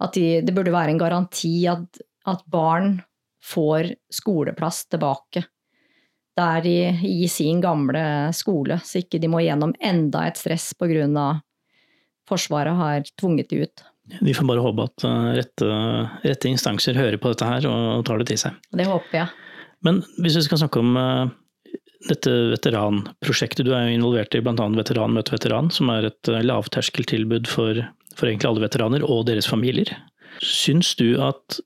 [0.00, 2.98] at de, det burde være en garanti at, at, barn
[3.44, 5.44] får skoleplass tilbake
[6.38, 8.02] der de i sin gamle
[8.36, 11.26] skole, så ikke de må gjennom enda et stress pga.
[12.30, 13.84] Forsvaret har tvunget de ut.
[14.22, 15.68] Vi får bare håpe at eh, rette,
[16.24, 18.56] rette, instanser hører på dette her og tar det til seg.
[18.72, 19.28] Det håper jeg.
[19.86, 21.30] Men hvis vi skal snakke om uh,
[22.08, 24.66] dette veteranprosjektet, du er jo involvert i bl.a.
[24.76, 27.82] Veteran møter veteran, som er et uh, lavterskeltilbud for
[28.20, 29.92] for egentlig alle veteraner og deres familier.
[30.44, 31.60] Syns du at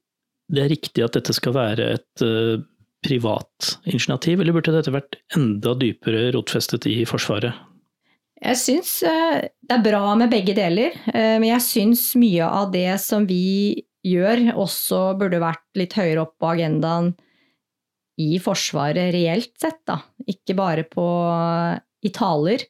[0.53, 2.61] det er riktig at dette skal være et uh,
[3.05, 7.57] privat initiativ, eller burde dette vært enda dypere rotfestet i Forsvaret?
[8.45, 12.73] Jeg syns uh, det er bra med begge deler, uh, men jeg syns mye av
[12.75, 17.15] det som vi gjør, også burde vært litt høyere opp på agendaen
[18.21, 19.99] i Forsvaret reelt sett, da.
[20.29, 21.05] Ikke bare på,
[22.05, 22.63] i taler.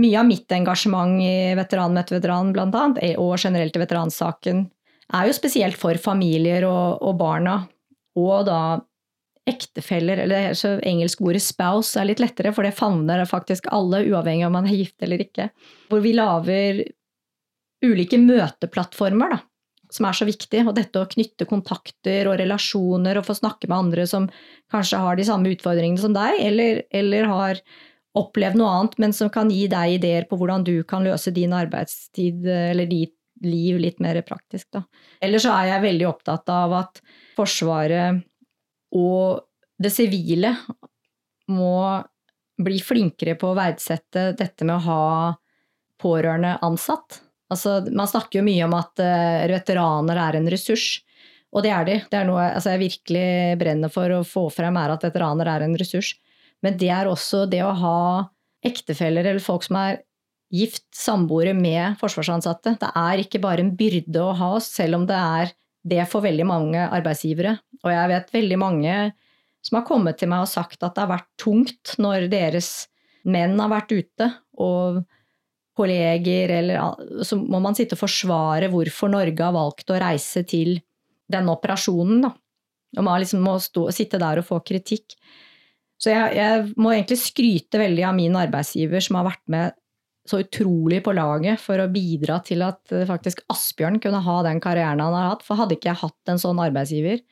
[0.00, 4.64] mye av mitt engasjement i Veteran møter veteran, blant annet, og generelt i veteransaken,
[5.14, 7.56] er jo spesielt for familier og, og barna.
[8.18, 8.60] Og da
[9.50, 14.46] ektefeller, eller så engelsk ordet spouse er litt lettere, for det favner faktisk alle, uavhengig
[14.46, 15.50] av om man er gift eller ikke.
[15.90, 16.82] Hvor vi lager
[17.84, 19.40] ulike møteplattformer, da,
[19.90, 20.64] som er så viktig.
[20.66, 24.28] Og dette å knytte kontakter og relasjoner og få snakke med andre som
[24.72, 27.62] kanskje har de samme utfordringene som deg, eller, eller har
[28.18, 31.54] opplevd noe annet, men som kan gi deg ideer på hvordan du kan løse din
[31.54, 34.68] arbeidstid eller ditt liv litt mer praktisk.
[34.74, 34.84] Da.
[35.22, 37.02] Ellers så er jeg veldig opptatt av at
[37.36, 38.20] Forsvaret
[38.96, 39.46] og
[39.80, 40.54] det sivile
[41.50, 41.74] må
[42.60, 45.04] bli flinkere på å verdsette dette med å ha
[46.00, 47.22] pårørende ansatt.
[47.50, 51.00] Altså, man snakker jo mye om at uh, veteraner er en ressurs,
[51.50, 51.96] og det er de.
[52.12, 55.64] Det er noe altså, jeg virkelig brenner for å få frem, er at veteraner er
[55.66, 56.12] en ressurs.
[56.62, 57.98] Men det er også det å ha
[58.66, 60.02] ektefeller eller folk som er
[60.50, 62.74] gift, samboere med forsvarsansatte.
[62.80, 65.52] Det er ikke bare en byrde å ha oss, selv om det er
[65.90, 67.54] det for veldig mange arbeidsgivere.
[67.84, 68.96] Og jeg vet veldig mange
[69.64, 72.70] som har kommet til meg og sagt at det har vært tungt når deres
[73.28, 75.02] menn har vært ute, og
[75.80, 80.78] kolleger eller Så må man sitte og forsvare hvorfor Norge har valgt å reise til
[81.30, 82.34] denne operasjonen, da.
[82.98, 85.14] Og man liksom må stå, sitte der og få kritikk.
[86.00, 89.76] Så jeg, jeg, må egentlig skryte veldig av min arbeidsgiver som har vært med
[90.30, 94.62] så utrolig på laget for å bidra til at eh, faktisk Asbjørn kunne ha den
[94.62, 95.44] karrieren han har hatt.
[95.46, 97.22] For hadde ikke jeg hatt en sånn arbeidsgiver,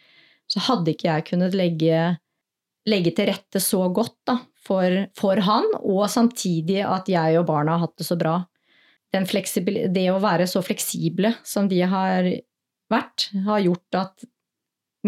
[0.48, 2.02] så hadde ikke jeg kunnet legge,
[2.88, 7.76] legge til rette så godt da, for, for, han, og samtidig at jeg og barna
[7.76, 8.40] har hatt det så bra.
[9.12, 12.28] det å være så fleksible som de har
[12.92, 14.28] vært, har gjort at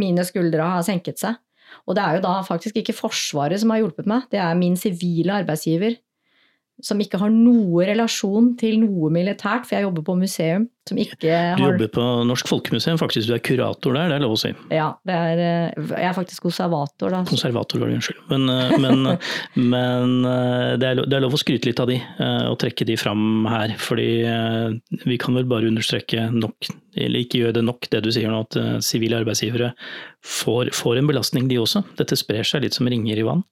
[0.00, 1.40] mine skuldre har senket seg.
[1.87, 4.76] Og det er jo da faktisk ikke Forsvaret som har hjulpet meg, det er min
[4.79, 5.98] sivile arbeidsgiver
[6.86, 11.30] som ikke har noe relasjon til noe militært, for jeg jobber på museum som ikke
[11.30, 13.28] har Du jobber på Norsk Folkemuseum, faktisk.
[13.28, 14.50] Du er kurator der, det er lov å si?
[14.74, 17.22] Ja, er, eh, jeg er faktisk konservator, da.
[17.28, 18.22] Konservator, var det, unnskyld.
[18.30, 19.10] Men, eh, men,
[19.74, 22.00] men eh, det, er lov, det, er lov, å skryte litt av de,
[22.50, 23.76] og trekke de fram her.
[23.80, 24.08] Fordi
[25.06, 28.42] vi kan vel bare understreke nok, eller ikke gjøre det nok, det du sier nå,
[28.48, 29.72] at sivile arbeidsgivere
[30.26, 31.84] får, får en belastning, de også.
[32.00, 33.44] Dette sprer seg litt som ringer i vann.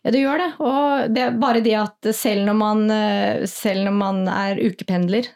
[0.00, 0.50] Ja, det gjør det.
[0.64, 5.28] Og det er bare det at selv når man, eh, selv når man er ukependler,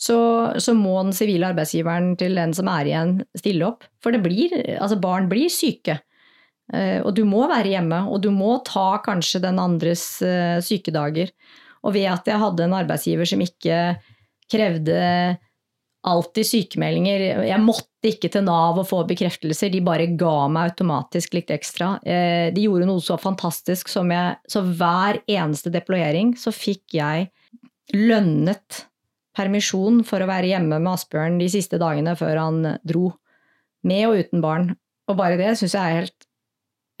[0.00, 0.18] så,
[0.56, 3.84] så, må den sivile arbeidsgiveren til den som er igjen, stille opp.
[4.00, 5.98] For det blir, altså barn blir syke.
[6.72, 11.34] Eh, og du må være hjemme, og du må ta kanskje den andres eh, sykedager.
[11.84, 13.76] Og ved at jeg hadde en arbeidsgiver som ikke
[14.50, 14.96] krevde
[16.06, 17.24] alltid sykemeldinger.
[17.44, 21.94] Jeg måtte ikke til Nav og få bekreftelser, de bare ga meg automatisk litt ekstra.
[22.04, 27.28] Eh, de gjorde noe så fantastisk som jeg Så hver eneste deployering så fikk jeg
[27.92, 28.86] lønnet
[29.36, 33.12] permisjon for å være hjemme med Asbjørn de siste dagene før han dro.
[33.84, 34.74] Med og uten barn.
[35.08, 36.28] Og bare det syns jeg er helt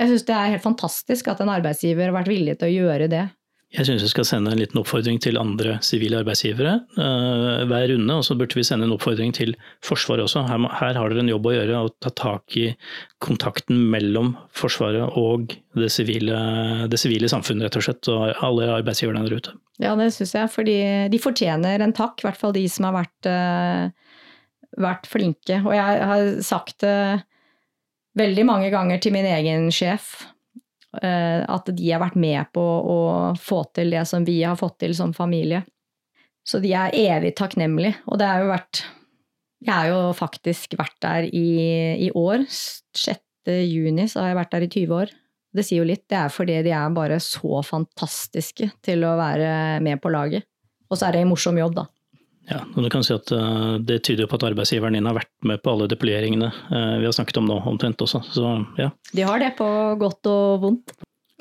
[0.00, 3.08] jeg syns det er helt fantastisk at en arbeidsgiver har vært villig til å gjøre
[3.12, 3.26] det
[3.70, 8.16] jeg syns vi skal sende en liten oppfordring til andre sivile arbeidsgivere uh, hver runde.
[8.18, 9.54] Og så burde vi sende en oppfordring til
[9.86, 10.42] Forsvaret også.
[10.48, 12.66] Her, her, har dere en jobb å gjøre, å ta tak i
[13.22, 16.40] kontakten mellom Forsvaret og det sivile,
[16.90, 18.10] det sivile samfunnet, rett og slett.
[18.10, 19.54] Og alle arbeidsgiverne der ute.
[19.78, 20.50] Ja, det syns jeg.
[20.50, 22.18] For de fortjener en takk.
[22.18, 24.18] I hvert fall de som har vært, uh,
[24.82, 25.62] vært flinke.
[25.62, 26.98] Og jeg har sagt det
[28.18, 30.39] veldig mange ganger til min egen sjef Eh,
[30.90, 32.96] at de har vært med på å
[33.38, 35.62] få til det som vi har fått til som familie.
[36.46, 38.00] Så de er evig takknemlige.
[38.10, 38.84] Og det har jo vært
[39.60, 41.48] Jeg har jo faktisk vært der i,
[42.06, 42.46] i år.
[42.48, 43.20] 6.
[43.68, 45.12] juni så har jeg vært der i 20 år.
[45.52, 46.06] Det sier jo litt.
[46.08, 50.48] Det er fordi de er bare så fantastiske til å være med på laget.
[50.88, 51.86] Og så er det en morsom jobb, da.
[52.50, 55.30] Ja, og du kan si at uh, Det tyder på at arbeidsgiveren din har vært
[55.46, 58.22] med på alle deployeringene uh, vi har snakket om nå, omtrent også.
[58.26, 58.90] Så, ja.
[59.14, 59.68] De har det på
[60.00, 60.94] godt og vondt.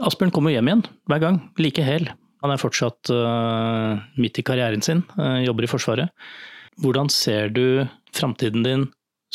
[0.06, 2.08] Asbjørn kommer hjem igjen hver gang, like hel.
[2.46, 5.04] Han er fortsatt uh, midt i karrieren sin,
[5.44, 6.14] jobber i Forsvaret.
[6.80, 7.84] Hvordan ser du
[8.16, 8.86] framtiden din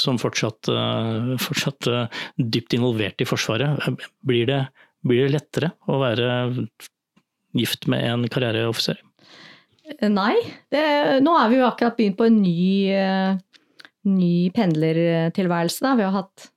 [0.01, 0.67] som fortsatt,
[1.39, 1.87] fortsatt
[2.41, 3.85] dypt involvert i Forsvaret?
[4.27, 4.63] Blir det,
[5.05, 6.31] blir det lettere å være
[7.55, 9.03] gift med en karriereoffiser?
[9.85, 10.37] Nei.
[10.73, 10.85] Det,
[11.25, 12.65] nå er vi jo akkurat begynt på en ny,
[12.97, 13.37] uh,
[14.09, 15.85] ny pendlertilværelse.
[15.85, 15.95] Da.
[15.99, 16.49] Vi har hatt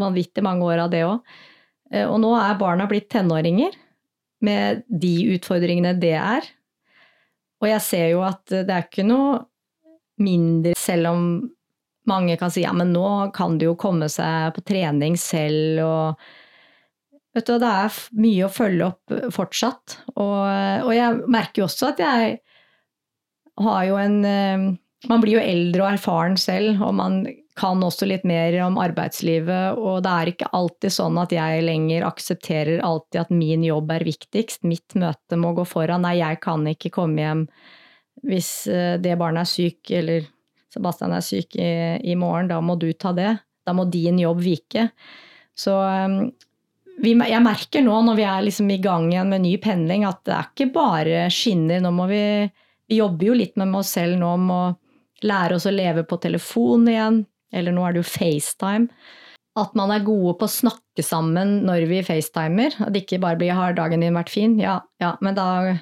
[0.00, 1.20] vanvittig mange år av det òg.
[1.92, 3.76] Uh, eh, og nå er barna blitt tenåringer,
[4.44, 6.46] med de utfordringene det er.
[7.62, 9.38] Og jeg ser jo at det er ikke noe
[10.20, 11.28] mindre, selv om
[12.10, 16.26] mange kan si ja, men nå kan det jo komme seg på trening selv og
[17.34, 19.96] Vet du, Det er mye å følge opp fortsatt.
[20.12, 20.42] Og,
[20.86, 22.36] og jeg merker jo også at jeg
[23.60, 24.72] har jo en eh,
[25.04, 27.26] Man blir jo eldre og erfaren selv, og man
[27.60, 29.76] kan også litt mer om arbeidslivet.
[29.76, 34.06] Og det er ikke alltid sånn at jeg lenger aksepterer alltid at min jobb er
[34.08, 34.62] viktigst.
[34.64, 36.06] Mitt møte må gå foran.
[36.06, 37.44] Nei, jeg kan ikke komme hjem
[38.24, 40.24] hvis eh, det barnet er syk, eller
[40.72, 42.48] Sebastian er syk i, i morgen.
[42.48, 43.36] Da må du ta det.
[43.64, 44.88] Da må din jobb vike.
[45.54, 45.76] Så
[47.02, 50.22] vi, jeg merker nå når vi er liksom i gang igjen med ny pendling, at
[50.26, 51.82] det er ikke bare skinner.
[51.82, 52.22] Nå må vi,
[52.88, 54.62] vi jobber jo litt med oss selv nå om å
[55.24, 57.22] lære oss å leve på telefon igjen.
[57.54, 58.88] Eller nå er det jo FaceTime.
[59.54, 62.74] At man er gode på å snakke sammen når vi facetimer.
[62.82, 64.58] At det ikke bare blir 'har dagen din vært fin'?
[64.60, 65.78] Ja, ja, men da,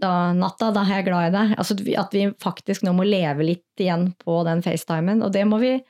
[0.00, 1.58] da natta, da er jeg glad i deg.
[1.58, 5.22] Altså, at vi faktisk nå må leve litt igjen på den facetimen.
[5.22, 5.82] Og det må vi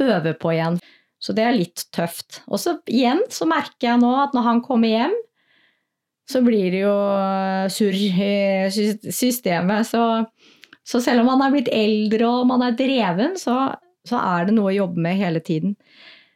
[0.00, 0.80] øve på igjen.
[1.22, 2.42] Så det er litt tøft.
[2.48, 5.14] Og så igjen så merker jeg nå at når han kommer hjem,
[6.26, 6.96] så blir det jo
[7.70, 9.86] surr i systemet.
[9.86, 10.02] Så,
[10.82, 14.56] så, selv om man er blitt eldre og man er dreven, så, så, er det
[14.56, 15.76] noe å jobbe med hele tiden.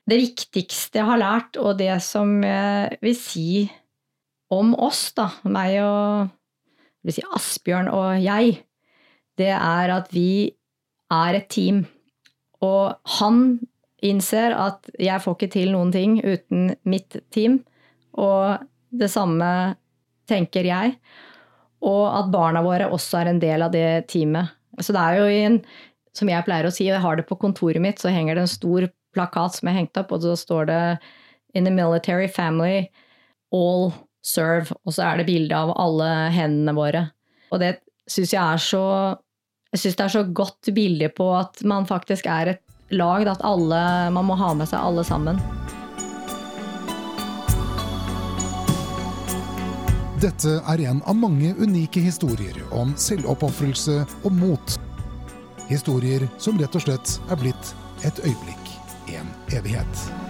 [0.06, 3.50] Det viktigste jeg har lært, og det som jeg vil si
[4.50, 6.30] om oss, da, meg og
[7.06, 8.58] vil si Asbjørn og jeg,
[9.38, 10.50] det er at vi
[11.10, 11.84] er et team.
[12.62, 13.60] Og han
[14.04, 17.60] innser at jeg får ikke til noen ting uten mitt team.
[18.18, 18.60] Og
[18.90, 19.76] det samme
[20.30, 20.96] tenker jeg.
[21.86, 24.52] Og at barna våre også er en del av det teamet.
[24.80, 25.58] Så det er jo en,
[26.16, 28.46] som jeg pleier å si, og jeg har det på kontoret mitt, så henger det
[28.46, 30.82] en stor plakat som er hengt opp, og så står det
[31.58, 32.86] In the military family,
[33.50, 33.90] all
[34.22, 34.70] serve.
[34.86, 37.08] Og så er det bilde av alle hendene våre.
[37.50, 38.84] Og det syns jeg er så
[39.70, 43.44] jeg syns det er så godt bilde på at man faktisk er et lag, at
[43.46, 45.38] alle, man må ha med seg alle sammen.
[50.20, 54.74] Dette er en av mange unike historier om selvoppofrelse og mot.
[55.70, 57.72] Historier som rett og slett er blitt
[58.04, 58.74] et øyeblikk,
[59.16, 60.29] en evighet.